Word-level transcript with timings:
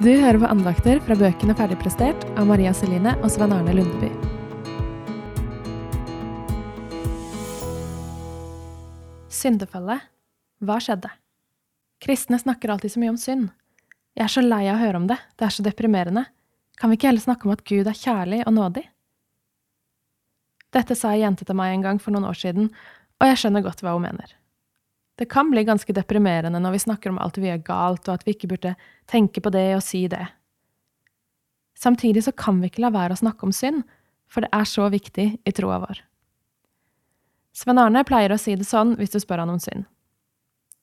Du 0.00 0.08
hører 0.08 0.38
på 0.40 0.48
andakter 0.48 0.96
fra 1.04 1.12
bøkene 1.12 1.52
Ferdigprestert 1.52 2.22
av 2.40 2.46
Maria 2.48 2.70
Celine 2.72 3.12
og 3.20 3.26
Svein 3.28 3.52
Arne 3.52 3.74
Lundeby. 3.76 4.08
Syndefallet. 9.28 10.08
Hva 10.64 10.78
skjedde? 10.80 11.12
Kristne 12.00 12.40
snakker 12.40 12.72
alltid 12.72 12.94
så 12.94 13.04
mye 13.04 13.12
om 13.12 13.20
synd. 13.20 13.52
Jeg 14.16 14.24
er 14.24 14.32
så 14.32 14.46
lei 14.46 14.62
av 14.70 14.78
å 14.78 14.82
høre 14.86 15.02
om 15.02 15.12
det, 15.12 15.20
det 15.36 15.50
er 15.50 15.56
så 15.58 15.68
deprimerende. 15.68 16.24
Kan 16.80 16.88
vi 16.88 16.96
ikke 16.96 17.12
heller 17.12 17.26
snakke 17.28 17.44
om 17.44 17.52
at 17.58 17.68
Gud 17.68 17.84
er 17.84 18.02
kjærlig 18.06 18.40
og 18.46 18.56
nådig? 18.56 18.88
Dette 20.72 20.96
sa 20.96 21.12
ei 21.12 21.26
jente 21.26 21.44
til 21.44 21.60
meg 21.60 21.76
en 21.76 21.84
gang 21.90 22.00
for 22.00 22.16
noen 22.16 22.32
år 22.32 22.40
siden, 22.40 22.72
og 23.20 23.34
jeg 23.34 23.44
skjønner 23.44 23.68
godt 23.68 23.84
hva 23.84 23.98
hun 24.00 24.08
mener. 24.08 24.39
Det 25.20 25.26
kan 25.28 25.50
bli 25.52 25.66
ganske 25.68 25.92
deprimerende 25.92 26.62
når 26.64 26.72
vi 26.72 26.78
snakker 26.86 27.12
om 27.12 27.18
alt 27.20 27.36
vi 27.36 27.50
gjør 27.50 27.64
galt, 27.66 28.06
og 28.08 28.14
at 28.14 28.22
vi 28.24 28.32
ikke 28.32 28.48
burde 28.54 28.70
tenke 29.10 29.42
på 29.44 29.50
det 29.52 29.66
og 29.76 29.82
si 29.84 30.06
det. 30.08 30.22
Samtidig 31.76 32.22
så 32.24 32.32
kan 32.32 32.62
vi 32.62 32.70
ikke 32.70 32.86
la 32.86 32.88
være 32.94 33.12
å 33.12 33.20
snakke 33.20 33.44
om 33.44 33.52
synd, 33.52 33.82
for 34.32 34.46
det 34.46 34.48
er 34.56 34.64
så 34.64 34.88
viktig 34.88 35.26
i 35.44 35.52
troa 35.52 35.76
vår. 35.82 36.00
Sven 37.52 37.82
Arne 37.82 38.00
pleier 38.08 38.32
å 38.32 38.40
si 38.40 38.56
det 38.56 38.64
sånn 38.64 38.94
hvis 38.96 39.12
du 39.12 39.18
spør 39.20 39.44
han 39.44 39.52
om 39.52 39.60
synd. 39.60 39.84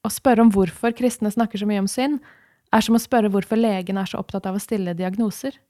Å 0.00 0.08
spørre 0.08 0.46
om 0.46 0.54
hvorfor 0.56 0.96
kristne 0.96 1.28
snakker 1.34 1.60
så 1.60 1.68
mye 1.68 1.84
om 1.84 1.92
synd, 1.92 2.24
er 2.72 2.88
som 2.88 2.96
å 2.96 3.04
spørre 3.04 3.28
hvorfor 3.36 3.60
legen 3.60 4.00
er 4.00 4.08
så 4.08 4.24
opptatt 4.24 4.48
av 4.48 4.56
å 4.56 4.64
stille 4.64 4.96
diagnoser. 4.96 5.60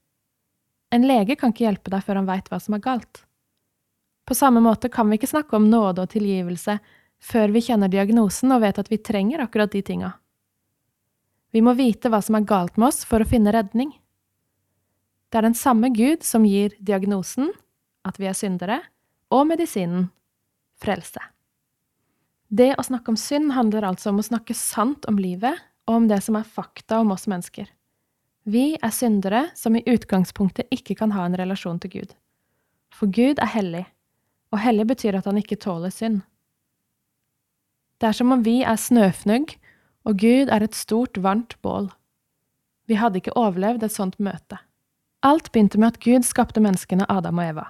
En 0.94 1.02
lege 1.08 1.34
kan 1.34 1.50
ikke 1.50 1.66
hjelpe 1.66 1.90
deg 1.90 2.06
før 2.06 2.22
han 2.22 2.30
veit 2.30 2.46
hva 2.46 2.62
som 2.62 2.78
er 2.78 2.86
galt. 2.86 3.24
På 4.22 4.38
samme 4.38 4.62
måte 4.62 4.86
kan 4.86 5.10
vi 5.10 5.18
ikke 5.18 5.34
snakke 5.34 5.58
om 5.58 5.66
nåde 5.66 6.06
og 6.06 6.14
tilgivelse 6.14 6.78
før 7.22 7.52
vi 7.54 7.62
kjenner 7.62 7.90
diagnosen 7.92 8.52
og 8.54 8.62
vet 8.64 8.80
at 8.82 8.90
vi 8.90 8.98
trenger 8.98 9.44
akkurat 9.44 9.72
de 9.72 9.82
tinga. 9.86 10.12
Vi 11.52 11.60
må 11.62 11.74
vite 11.78 12.10
hva 12.10 12.22
som 12.24 12.38
er 12.38 12.48
galt 12.48 12.78
med 12.80 12.90
oss 12.90 13.02
for 13.06 13.22
å 13.22 13.28
finne 13.28 13.52
redning. 13.54 13.92
Det 15.30 15.40
er 15.40 15.46
den 15.46 15.56
samme 15.56 15.92
Gud 15.94 16.24
som 16.26 16.46
gir 16.48 16.74
diagnosen, 16.80 17.52
at 18.04 18.18
vi 18.20 18.28
er 18.28 18.36
syndere, 18.36 18.80
og 19.32 19.46
medisinen, 19.48 20.10
frelse. 20.82 21.20
Det 22.52 22.72
å 22.76 22.84
snakke 22.84 23.14
om 23.14 23.20
synd 23.20 23.54
handler 23.56 23.86
altså 23.88 24.10
om 24.10 24.20
å 24.20 24.26
snakke 24.26 24.56
sant 24.56 25.06
om 25.08 25.20
livet 25.20 25.56
og 25.88 26.02
om 26.02 26.08
det 26.10 26.18
som 26.24 26.36
er 26.36 26.48
fakta 26.48 26.98
om 27.00 27.14
oss 27.14 27.28
mennesker. 27.30 27.68
Vi 28.44 28.74
er 28.74 28.92
syndere 28.92 29.46
som 29.56 29.76
i 29.78 29.84
utgangspunktet 29.86 30.72
ikke 30.74 30.96
kan 30.98 31.14
ha 31.14 31.24
en 31.24 31.38
relasjon 31.38 31.78
til 31.80 31.94
Gud. 31.94 32.12
For 32.92 33.08
Gud 33.08 33.40
er 33.40 33.52
hellig, 33.54 33.84
og 34.52 34.60
hellig 34.60 34.88
betyr 34.90 35.20
at 35.20 35.28
han 35.30 35.38
ikke 35.40 35.60
tåler 35.62 35.94
synd. 35.94 36.20
Det 38.02 38.08
er 38.08 38.16
som 38.18 38.32
om 38.34 38.40
vi 38.42 38.64
er 38.66 38.78
snøfnugg, 38.82 39.52
og 40.02 40.18
Gud 40.18 40.50
er 40.50 40.64
et 40.64 40.74
stort, 40.74 41.20
varmt 41.22 41.54
bål. 41.62 41.86
Vi 42.90 42.96
hadde 42.98 43.20
ikke 43.20 43.36
overlevd 43.38 43.84
et 43.86 43.94
sånt 43.94 44.16
møte. 44.18 44.58
Alt 45.22 45.52
begynte 45.54 45.78
med 45.78 45.92
at 45.92 46.00
Gud 46.02 46.26
skapte 46.26 46.58
menneskene 46.58 47.06
Adam 47.06 47.38
og 47.38 47.52
Eva. 47.52 47.66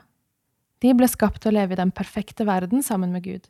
De 0.81 0.95
ble 0.97 1.05
skapt 1.13 1.43
til 1.45 1.53
å 1.53 1.59
leve 1.59 1.77
i 1.77 1.81
den 1.83 1.93
perfekte 1.93 2.47
verden 2.49 2.81
sammen 2.81 3.13
med 3.13 3.27
Gud. 3.27 3.45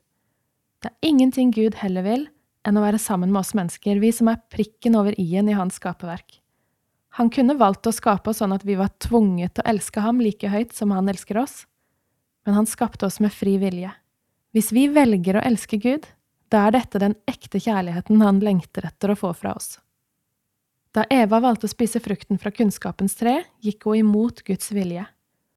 Det 0.83 0.91
er 0.91 1.07
ingenting 1.07 1.53
Gud 1.55 1.79
heller 1.79 2.03
vil 2.03 2.25
enn 2.67 2.79
å 2.79 2.83
være 2.83 2.99
sammen 2.99 3.31
med 3.31 3.45
oss 3.45 3.55
mennesker, 3.55 4.01
vi 4.03 4.11
som 4.15 4.33
er 4.33 4.43
prikken 4.51 4.99
over 4.99 5.15
i-en 5.23 5.53
i 5.53 5.55
hans 5.55 5.79
skaperverk. 5.79 6.41
Han 7.19 7.31
kunne 7.31 7.55
valgt 7.61 7.87
å 7.87 7.95
skape 7.95 8.33
oss 8.33 8.41
sånn 8.43 8.55
at 8.57 8.67
vi 8.67 8.75
var 8.79 8.91
tvunget 9.03 9.55
til 9.55 9.63
å 9.63 9.71
elske 9.71 10.03
ham 10.03 10.19
like 10.23 10.51
høyt 10.51 10.75
som 10.75 10.91
han 10.91 11.11
elsker 11.15 11.39
oss, 11.39 11.63
men 12.43 12.59
han 12.59 12.67
skapte 12.67 13.07
oss 13.07 13.21
med 13.23 13.31
fri 13.35 13.55
vilje. 13.63 13.95
Hvis 14.51 14.73
vi 14.75 14.89
velger 14.91 15.39
å 15.39 15.45
elske 15.47 15.79
Gud, 15.79 16.11
da 16.53 16.67
er 16.69 16.75
dette 16.77 17.01
den 17.01 17.15
ekte 17.31 17.61
kjærligheten 17.63 18.21
han 18.21 18.43
lengter 18.45 18.85
etter 18.85 19.13
å 19.13 19.19
få 19.19 19.33
fra 19.37 19.55
oss. 19.57 19.79
Da 20.93 21.07
Eva 21.09 21.39
valgte 21.41 21.65
å 21.65 21.73
spise 21.73 22.03
frukten 22.05 22.37
fra 22.41 22.53
kunnskapens 22.53 23.17
tre, 23.17 23.39
gikk 23.65 23.87
hun 23.89 24.03
imot 24.03 24.43
Guds 24.45 24.69
vilje. 24.77 25.07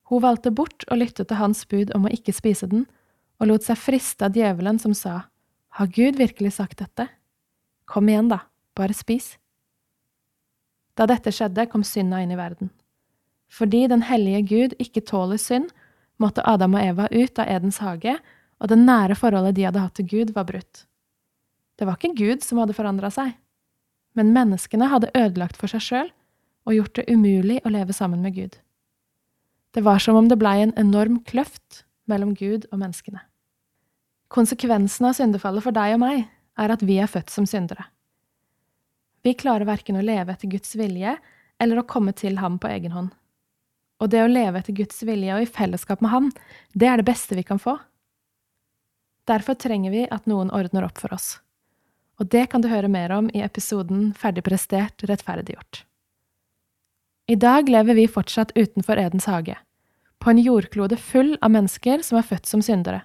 Hun 0.08 0.24
valgte 0.24 0.54
bort 0.56 0.86
å 0.88 0.96
lytte 0.96 1.26
til 1.28 1.40
hans 1.42 1.66
bud 1.68 1.92
om 1.98 2.08
å 2.08 2.14
ikke 2.16 2.36
spise 2.36 2.70
den, 2.72 2.86
og 3.42 3.50
lot 3.50 3.66
seg 3.68 3.82
friste 3.82 4.30
av 4.30 4.38
djevelen 4.38 4.80
som 4.80 4.96
sa, 4.96 5.26
Har 5.76 5.90
Gud 5.92 6.16
virkelig 6.16 6.54
sagt 6.56 6.80
dette? 6.80 7.10
Kom 7.84 8.08
igjen, 8.08 8.30
da, 8.32 8.46
bare 8.80 8.96
spis. 8.96 9.36
Da 10.96 11.04
dette 11.04 11.34
skjedde, 11.36 11.68
kom 11.68 11.84
synda 11.84 12.22
inn 12.24 12.32
i 12.32 12.40
verden. 12.40 12.70
Fordi 13.52 13.84
den 13.92 14.06
hellige 14.08 14.42
Gud 14.48 14.76
ikke 14.80 15.04
tåler 15.04 15.36
synd, 15.36 15.74
måtte 16.16 16.46
Adam 16.48 16.78
og 16.80 16.86
Eva 16.86 17.10
ut 17.12 17.40
av 17.44 17.52
Edens 17.52 17.82
hage 17.84 18.16
og 18.62 18.72
det 18.72 18.78
nære 18.80 19.18
forholdet 19.20 19.58
de 19.58 19.66
hadde 19.68 19.82
hatt 19.84 19.96
til 20.00 20.08
Gud, 20.10 20.34
var 20.36 20.48
brutt. 20.48 20.86
Det 21.76 21.88
var 21.88 22.00
ikke 22.00 22.16
Gud 22.16 22.44
som 22.46 22.62
hadde 22.62 22.76
forandra 22.78 23.12
seg, 23.12 23.34
men 24.16 24.32
menneskene 24.36 24.88
hadde 24.92 25.12
ødelagt 25.18 25.60
for 25.60 25.72
seg 25.72 25.84
sjøl 25.84 26.12
og 26.66 26.78
gjort 26.78 26.96
det 26.98 27.10
umulig 27.12 27.60
å 27.66 27.74
leve 27.74 27.94
sammen 27.94 28.24
med 28.24 28.38
Gud. 28.38 28.56
Det 29.76 29.84
var 29.84 30.00
som 30.00 30.16
om 30.16 30.30
det 30.32 30.40
blei 30.40 30.62
en 30.64 30.76
enorm 30.80 31.20
kløft 31.28 31.84
mellom 32.08 32.32
Gud 32.38 32.68
og 32.72 32.80
menneskene. 32.80 33.20
Konsekvensen 34.32 35.10
av 35.10 35.18
syndefallet 35.18 35.66
for 35.66 35.76
deg 35.76 35.98
og 35.98 36.02
meg 36.06 36.24
er 36.56 36.72
at 36.72 36.84
vi 36.86 36.98
er 37.04 37.12
født 37.12 37.34
som 37.34 37.48
syndere. 37.50 37.90
Vi 39.26 39.36
klarer 39.36 39.68
verken 39.68 40.00
å 40.00 40.06
leve 40.06 40.32
etter 40.32 40.50
Guds 40.50 40.76
vilje 40.80 41.18
eller 41.62 41.82
å 41.82 41.88
komme 41.90 42.14
til 42.16 42.40
ham 42.40 42.60
på 42.62 42.70
egen 42.72 42.94
hånd. 42.96 43.12
Og 44.04 44.12
det 44.12 44.22
å 44.24 44.32
leve 44.32 44.60
etter 44.60 44.76
Guds 44.76 45.02
vilje 45.08 45.36
og 45.36 45.44
i 45.44 45.50
fellesskap 45.50 46.02
med 46.04 46.12
Han, 46.12 46.32
det 46.76 46.88
er 46.88 47.00
det 47.00 47.08
beste 47.08 47.38
vi 47.38 47.46
kan 47.48 47.62
få. 47.62 47.78
Derfor 49.26 49.58
trenger 49.58 49.92
vi 49.92 50.06
at 50.12 50.28
noen 50.30 50.52
ordner 50.54 50.86
opp 50.86 51.02
for 51.02 51.14
oss. 51.16 51.40
Og 52.22 52.30
det 52.32 52.46
kan 52.52 52.64
du 52.64 52.70
høre 52.72 52.92
mer 52.92 53.12
om 53.12 53.28
i 53.34 53.42
episoden 53.44 54.14
Ferdig 54.16 54.46
prestert, 54.46 55.04
rettferdiggjort. 55.04 55.84
I 57.28 57.36
dag 57.42 57.70
lever 57.70 57.98
vi 57.98 58.06
fortsatt 58.08 58.54
utenfor 58.56 59.02
Edens 59.02 59.26
hage, 59.26 59.58
på 60.22 60.30
en 60.30 60.40
jordklode 60.40 60.98
full 61.02 61.34
av 61.42 61.52
mennesker 61.56 62.04
som 62.06 62.20
er 62.20 62.28
født 62.28 62.46
som 62.46 62.62
syndere. 62.62 63.02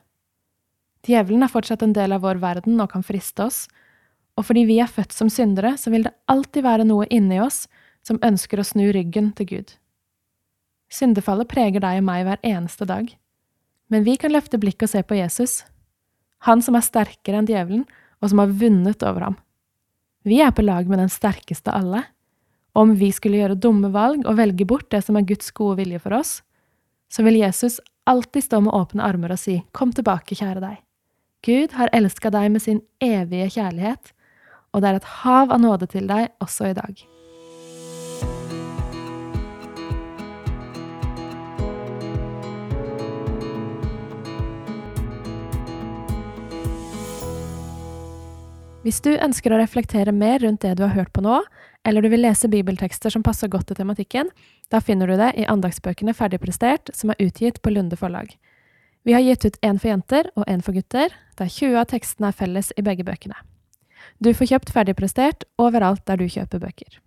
Djevelen 1.09 1.43
er 1.43 1.53
fortsatt 1.53 1.83
en 1.83 1.97
del 1.97 2.13
av 2.13 2.21
vår 2.27 2.43
verden 2.43 2.77
og 2.85 2.93
kan 2.93 3.05
friste 3.07 3.47
oss, 3.49 3.65
og 4.37 4.45
fordi 4.45 4.67
vi 4.69 4.77
er 4.85 4.93
født 4.93 5.17
som 5.17 5.33
syndere, 5.33 5.73
så 5.81 5.91
vil 5.93 6.05
det 6.05 6.15
alltid 6.29 6.65
være 6.65 6.85
noe 6.85 7.09
inni 7.09 7.41
oss 7.41 7.65
som 8.05 8.21
ønsker 8.25 8.61
å 8.61 8.67
snu 8.69 8.91
ryggen 8.93 9.33
til 9.37 9.49
Gud. 9.49 9.73
Syndefallet 10.93 11.49
preger 11.49 11.81
deg 11.81 12.03
og 12.03 12.07
meg 12.07 12.27
hver 12.29 12.45
eneste 12.45 12.87
dag, 12.89 13.09
men 13.89 14.05
vi 14.05 14.19
kan 14.21 14.33
løfte 14.35 14.61
blikket 14.61 14.89
og 14.89 14.93
se 14.93 15.03
på 15.03 15.17
Jesus, 15.17 15.61
han 16.47 16.63
som 16.65 16.77
er 16.79 16.87
sterkere 16.87 17.41
enn 17.41 17.49
djevelen, 17.49 17.85
og 18.21 18.33
som 18.33 18.43
har 18.43 18.53
vunnet 18.61 19.05
over 19.07 19.29
ham. 19.29 19.37
Vi 20.29 20.41
er 20.45 20.53
på 20.53 20.65
lag 20.65 20.89
med 20.89 21.01
den 21.01 21.13
sterkeste 21.13 21.73
av 21.73 21.85
alle. 21.85 22.03
Om 22.77 22.95
vi 23.01 23.09
skulle 23.13 23.41
gjøre 23.41 23.59
dumme 23.59 23.91
valg 23.93 24.27
og 24.29 24.37
velge 24.39 24.67
bort 24.69 24.91
det 24.93 25.03
som 25.07 25.17
er 25.17 25.27
Guds 25.27 25.51
gode 25.57 25.81
vilje 25.81 26.01
for 26.03 26.15
oss, 26.21 26.41
så 27.11 27.25
vil 27.27 27.41
Jesus 27.41 27.81
alltid 28.09 28.45
stå 28.45 28.61
med 28.63 28.75
åpne 28.77 29.05
armer 29.05 29.35
og 29.35 29.41
si, 29.41 29.61
Kom 29.73 29.93
tilbake, 29.97 30.37
kjære 30.37 30.63
deg. 30.63 30.81
Gud 31.47 31.73
har 31.73 31.93
elska 31.97 32.31
deg 32.31 32.51
med 32.53 32.63
sin 32.63 32.83
evige 33.01 33.49
kjærlighet, 33.57 34.13
og 34.73 34.83
det 34.83 34.91
er 34.91 35.01
et 35.01 35.13
hav 35.23 35.51
av 35.51 35.63
nåde 35.63 35.89
til 35.91 36.07
deg 36.11 36.29
også 36.45 36.71
i 36.71 36.77
dag. 36.77 37.01
Hvis 48.81 49.03
du 49.05 49.11
ønsker 49.13 49.53
å 49.53 49.59
reflektere 49.61 50.13
mer 50.17 50.39
rundt 50.41 50.63
det 50.65 50.79
du 50.79 50.87
har 50.87 50.95
hørt 50.95 51.11
på 51.13 51.21
nå, 51.21 51.43
eller 51.85 52.01
du 52.01 52.09
vil 52.09 52.23
lese 52.25 52.49
bibeltekster 52.49 53.13
som 53.13 53.21
passer 53.25 53.51
godt 53.53 53.67
til 53.69 53.77
tematikken, 53.77 54.31
da 54.73 54.81
finner 54.81 55.11
du 55.11 55.19
det 55.21 55.35
i 55.37 55.45
andagsbøkene 55.45 56.15
Ferdigprestert, 56.17 56.89
som 56.97 57.13
er 57.13 57.21
utgitt 57.21 57.61
på 57.61 57.75
Lunde 57.75 57.99
forlag. 58.01 58.33
Vi 59.05 59.13
har 59.13 59.21
gitt 59.21 59.45
ut 59.45 59.61
én 59.61 59.77
for 59.77 59.93
jenter 59.93 60.33
og 60.33 60.49
én 60.49 60.65
for 60.65 60.73
gutter, 60.73 61.13
der 61.37 61.53
20 61.53 61.77
av 61.77 61.91
tekstene 61.93 62.33
er 62.33 62.41
felles 62.41 62.73
i 62.81 62.85
begge 62.87 63.05
bøkene. 63.05 63.37
Du 64.17 64.33
får 64.33 64.55
kjøpt 64.55 64.73
Ferdigprestert 64.73 65.45
overalt 65.61 66.07
der 66.09 66.17
du 66.17 66.25
kjøper 66.25 66.65
bøker. 66.65 67.01